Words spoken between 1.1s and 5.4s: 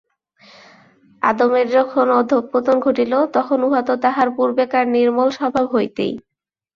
আদমের যখন অধঃপতন ঘটিল, তখন উহা তো তাঁহার পূর্বেকার নির্মল